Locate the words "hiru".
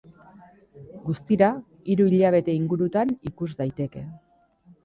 1.93-2.07